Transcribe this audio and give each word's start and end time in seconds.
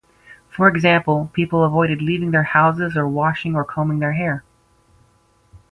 For 0.49 0.67
example, 0.67 1.29
people 1.31 1.63
avoided 1.63 2.01
leaving 2.01 2.31
their 2.31 2.41
houses 2.41 2.97
or 2.97 3.07
washing 3.07 3.55
or 3.55 3.63
combing 3.63 3.99
their 3.99 4.13
hair. 4.13 4.43